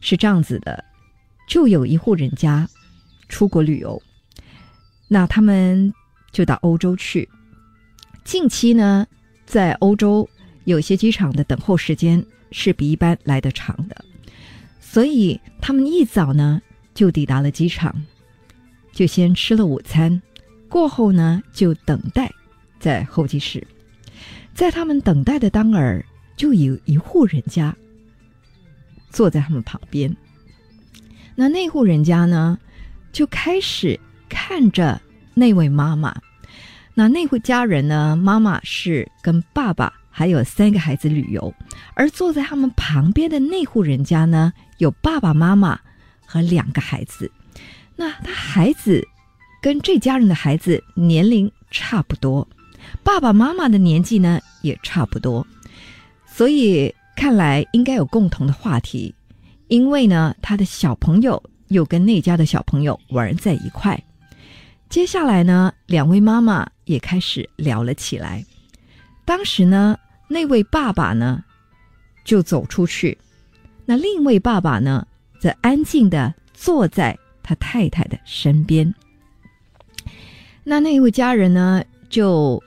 [0.00, 0.84] 是这样子的，
[1.48, 2.68] 就有一户人家
[3.28, 4.02] 出国旅游，
[5.06, 5.94] 那他们
[6.32, 7.28] 就到欧洲去，
[8.24, 9.06] 近期呢。
[9.44, 10.28] 在欧洲，
[10.64, 14.04] 有些机场的等候时间是比一般来得长的，
[14.80, 16.60] 所以他们一早呢
[16.94, 17.94] 就抵达了机场，
[18.92, 20.20] 就先吃了午餐，
[20.68, 22.28] 过后呢就等待
[22.86, 23.66] 在候机室。
[24.54, 27.74] 在他们等待的当儿，就有一户人家
[29.10, 30.16] 坐在他们旁边。
[31.34, 32.56] 那那户人家呢，
[33.10, 35.00] 就开始看着
[35.34, 36.14] 那位妈妈。
[36.94, 38.14] 那那户家人呢？
[38.14, 41.52] 妈妈是跟爸爸还有三个孩子旅游，
[41.94, 45.80] 而坐在他们旁边的那户人家呢，有爸爸妈妈
[46.24, 47.28] 和两个孩子。
[47.96, 49.04] 那他孩子
[49.60, 52.46] 跟这家人的孩子年龄差不多，
[53.02, 55.46] 爸爸妈妈的年纪呢也差不多，
[56.26, 59.14] 所以看来应该有共同的话题，
[59.68, 64.00] 因为呢，他的小朋友又跟那家的小朋友玩在一块。
[64.88, 68.44] 接下来呢，两位妈妈也开始聊了起来。
[69.24, 71.42] 当时呢，那位爸爸呢
[72.24, 73.16] 就走出去，
[73.84, 75.06] 那另一位爸爸呢
[75.40, 78.94] 则安静的坐在他太太的身边。
[80.62, 82.62] 那那位家人呢就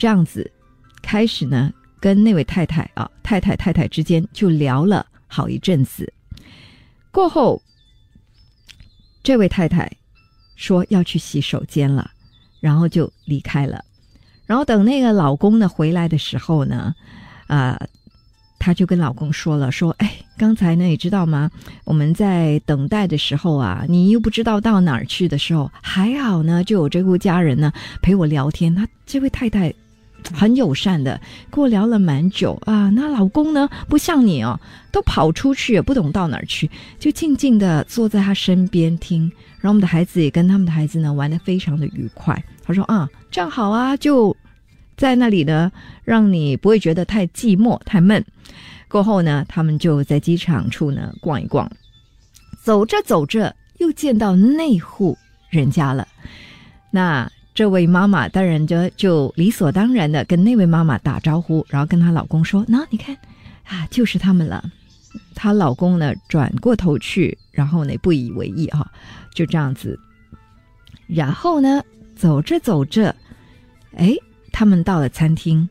[0.00, 0.50] 这样子
[1.00, 1.70] 开始呢
[2.00, 6.12] 跟那位太太啊太太太太之间就聊了好一阵子。
[7.12, 7.62] 过后，
[9.22, 9.88] 这位太太。
[10.56, 12.10] 说要去洗手间了，
[12.60, 13.82] 然后就离开了。
[14.44, 16.94] 然后等那个老公呢回来的时候呢，
[17.46, 17.80] 啊，
[18.58, 21.50] 她就跟老公说了，说：“哎，刚才呢，你知道吗？
[21.84, 27.72] 我们在等待的时候啊，你又不知道到哪儿去的时候，还好呢，就有这户家人呢
[28.02, 28.74] 陪我聊天。
[28.74, 29.72] 他这位太太
[30.32, 32.90] 很友善的跟我聊了蛮久啊。
[32.90, 34.58] 那老公呢，不像你哦，
[34.92, 39.30] 都跑出去，也不懂到哪儿去，就静静的坐在他身边听。
[39.60, 42.42] 然后我们的孩子也跟他们的孩子呢玩的非常的愉快。
[42.64, 44.34] 他说啊，这样好啊，就
[44.96, 45.70] 在那里呢，
[46.04, 48.24] 让你不会觉得太寂寞、太闷。
[48.88, 51.70] 过后呢，他们就在机场处呢逛一逛，
[52.62, 55.16] 走着走着又见到那户
[55.48, 56.08] 人家了。
[56.90, 63.16] 那这位妈妈当然就就理所当然的跟那位妈妈打招呼，然后跟她老公说：“那你看
[63.66, 64.64] 啊，就是他们了。”
[65.34, 68.90] 她老公呢转过头去，然后呢不以为意哈，
[69.34, 69.98] 就这样子。
[71.06, 71.82] 然后呢
[72.16, 73.14] 走着走着，
[73.96, 74.14] 哎，
[74.52, 75.68] 他们到了餐厅，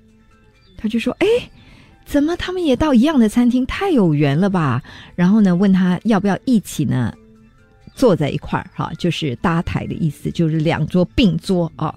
[0.77, 1.27] 他就说：“哎。”
[2.09, 3.63] 怎么他们也到一样的餐厅？
[3.67, 4.81] 太有缘了吧！
[5.15, 7.13] 然后呢，问他要不要一起呢，
[7.99, 11.93] 坐在一块儿哈，就是搭台的意思，就是两桌并桌啊。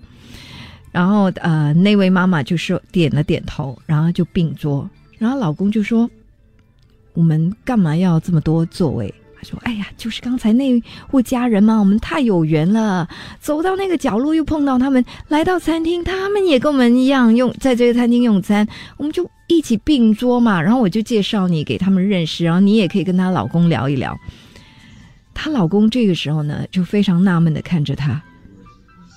[0.91, 4.91] 然后呃，那位妈妈就说点了点头，然后就并桌。
[5.17, 6.11] 然后老公就说
[7.15, 13.09] ：“我们干嘛要这么多座位？”他说：“哎呀，就是刚才那户家人嘛，我们太有缘了。
[13.39, 20.61] 走到那个角落又碰到他们，来到餐厅，他们也跟我们一样用在这个餐厅用餐，我们就一起并桌嘛。
[20.61, 24.19] 然后我就介绍你给他们认识，然后你也可以跟她老公聊一聊。
[25.35, 28.21] 她老公这个时候呢，就非常纳闷的看着她，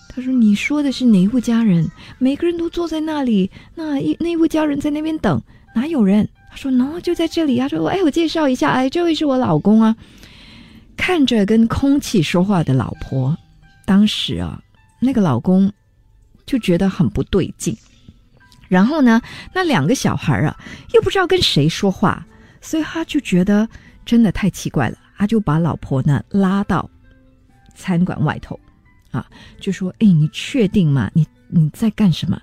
[0.10, 1.90] 他说：‘你说的是哪户家人？
[2.18, 5.42] 每个人都坐在那里，那一那户家人在那边等，
[5.76, 9.96] 哪有人？’他说：‘喏，就在这里啊。’说：‘哎，我介绍一下，哎，这位是我老公啊。’
[10.98, 13.38] 看着跟空气说话的老婆，
[13.86, 14.60] 当时啊，
[15.00, 15.72] 那个老公
[16.46, 17.78] 就觉得很不对劲。
[18.70, 19.22] 然后呢，
[19.54, 20.58] 那两个小孩啊，
[20.94, 22.26] 又不知道跟谁说话，
[22.62, 23.68] 所以他就觉得
[24.06, 24.98] 真的太奇怪了。
[25.18, 26.90] 他就把老婆呢拉到
[27.76, 28.60] 餐馆外头，
[29.12, 29.26] 啊，
[29.60, 31.10] 就说：“哎，你确定吗？
[31.14, 32.42] 你你在干什么？”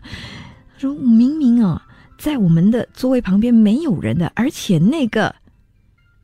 [0.74, 1.84] 他说：“明明啊，
[2.18, 5.34] 在我们的座位旁边没有人的，而且那个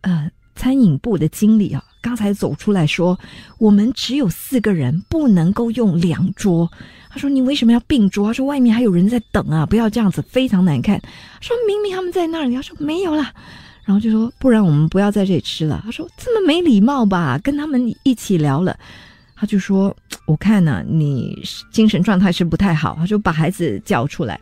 [0.03, 3.19] 呃餐饮部的经理啊。”刚才走出来说，
[3.59, 6.71] 我们只有四个人，不能够用两桌。
[7.11, 10.99] 他说：“你为什么要并桌？”他说：“外面还有人在等啊，不要这样子，非常难看。”
[11.43, 13.35] 说明明他们在那里，他说没有啦。
[13.89, 17.41] 然后就说：“不然我们不要在这里吃了。”他说：“这么没礼貌吧？
[17.43, 18.79] 跟他们一起聊了。”
[19.35, 19.97] 他就说
[20.29, 21.35] ：“我看呢，你
[21.73, 24.39] 精神状态是不太好。”他就把孩子叫出来，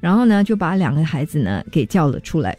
[0.00, 2.56] 然后呢就把两个孩子呢给叫了出来。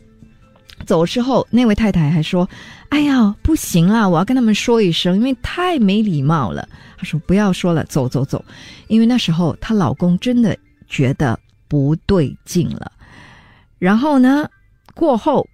[0.85, 2.47] 走之后，那位太太还说
[2.89, 6.69] ：“哎呀，不行啦，我要跟他们说一声，因为太没礼貌了。”
[6.99, 8.45] 她说：“不要说了，走走走。”
[8.89, 10.55] 因为那时候她老公真的
[10.87, 12.91] 觉得不对劲了。
[13.79, 14.47] 然后呢，
[14.93, 15.47] 过后，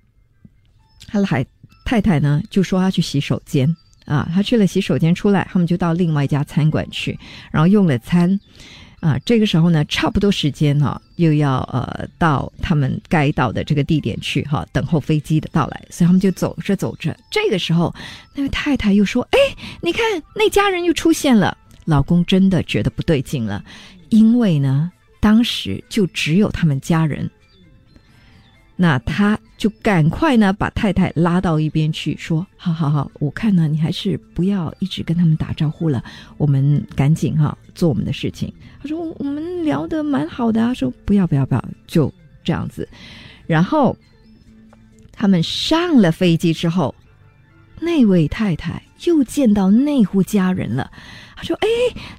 [1.14, 1.45] 他的海
[1.86, 3.74] 太太呢就说她去洗手间
[4.05, 7.18] 啊，她去了洗手间出来，他们就到另外一家餐馆去，
[7.51, 8.39] 然后用了餐。
[8.99, 17.14] 啊，这个时候呢，差不多时间哈，又要呃到他们该到的这个地点去哈，等候飞机的到来，所以他们就走着走着。
[17.30, 17.93] 这个时候，
[18.34, 19.38] 那位太太又说：“哎，
[19.82, 20.01] 你看
[20.34, 23.61] 那家人又出现了。”老公真的觉得不对劲了，
[24.07, 24.89] 因为呢，
[25.20, 27.30] 当时就只有他们家人。
[28.76, 36.03] 那他就赶快呢把太太拉到一边去，说：“好好好，我看呢你还是不要一直跟他们打招呼了，
[36.38, 38.51] 我们赶紧哈做我们的事情。”
[38.82, 42.11] 他说：“我们聊得蛮好的。”啊说：“不要不要不要，就
[42.43, 42.88] 这样子。”
[43.45, 43.95] 然后
[45.11, 46.93] 他们上了飞机之后，
[47.80, 50.89] 那位太太又见到那户家人了。
[51.36, 51.67] 他说：“哎，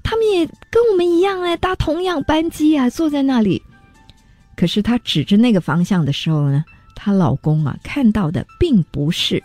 [0.05, 3.61] 他们也跟我们一样哎，搭同样班机啊，坐在那里。”
[4.57, 9.43] 可是他指着那个方向的时候呢，她老公啊看到的并不是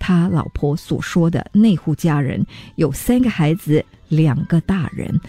[0.00, 2.44] 他老婆所说的那户家人
[2.76, 5.20] 有三个孩子，两个大人，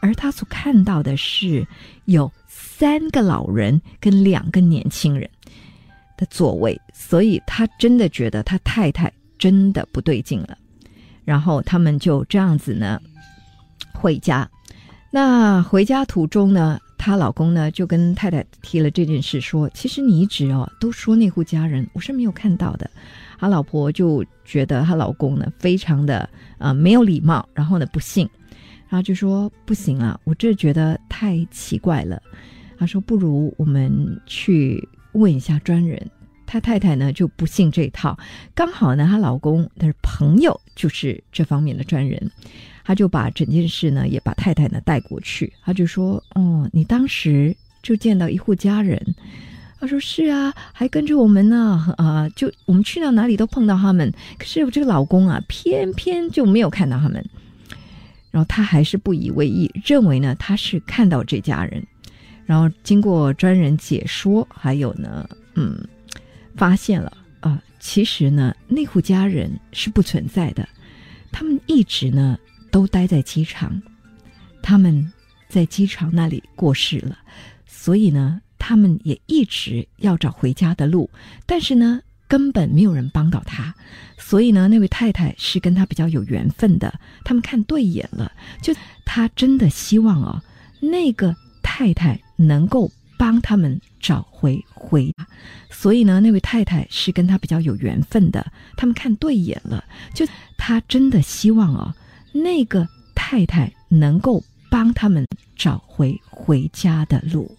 [0.00, 1.66] 而他所看到的是
[2.04, 5.28] 有三个老人跟两个年轻人
[6.16, 10.56] 的座位，所以他真的觉得他太太真的不对劲了。
[11.24, 13.00] 然后他们就这样子呢
[13.92, 14.48] 回家。
[15.10, 16.78] 那回家途中呢？
[16.98, 22.90] 她老公呢就跟太太提了这件事，说：“其实你一直哦都说那户家人，我是没有看到的。”
[23.38, 26.28] 她老婆就觉得她老公呢非常的
[26.58, 28.28] 呃没有礼貌，然后呢不信，
[28.88, 32.20] 然后就说：“不行啊，我这觉得太奇怪了。”
[32.76, 36.04] 她说：“不如我们去问一下专人。”
[36.44, 38.18] 她太太呢就不信这套，
[38.54, 42.30] 刚好呢她老公的朋友就是这方面的专人。
[42.88, 45.52] 他就把整件事呢，也把太太呢带过去。
[45.62, 48.98] 他就说：“哦，你当时就见到一户家人。”
[49.78, 51.94] 他说：“是啊，还跟着我们呢。
[51.98, 54.10] 啊，就我们去到哪里都碰到他们。
[54.38, 57.22] 可是我这个老公啊，偏偏就没有看到他们。
[58.30, 61.86] 然后他还是不以为意，认为呢他是看到这家人。
[62.46, 65.78] 然后经过专人解说，还有呢，嗯，
[66.56, 70.66] 发现了啊、其实呢，那户家人是不存在的，
[71.30, 72.38] 他们一直呢
[72.70, 73.80] 都待在机场，
[74.62, 75.12] 他们
[75.48, 77.18] 在机场那里过世了，
[77.66, 81.08] 所以呢，他们也一直要找回家的路，
[81.46, 83.74] 但是呢，根本没有人帮到他，
[84.18, 86.92] 所以呢，那位太太是跟他比较有缘分的，
[87.24, 88.30] 他们看对眼了，
[88.62, 90.42] 就他真的希望哦，
[90.80, 95.12] 那个太太能够帮他们找回回，
[95.70, 101.94] 所以呢，那位太太是跟他比较有缘分的，他们看对眼了，就他真的希望哦，
[102.42, 105.26] 那个太太能够帮他们
[105.56, 107.56] 找回回家的路。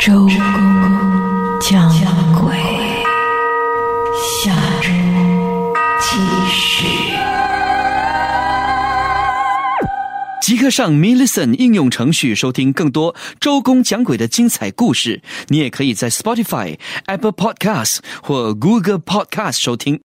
[0.00, 0.30] 周公
[1.60, 1.90] 讲
[2.40, 2.56] 鬼，
[4.42, 4.88] 下周
[6.00, 6.16] 继
[6.48, 6.86] 续。
[10.40, 15.20] 即刻上 m i l l i c e n 应用程序收听更多周公讲鬼的精彩故事。
[15.48, 20.00] 你也可以在 Spotify、Apple Podcasts 或 Google Podcasts 收听。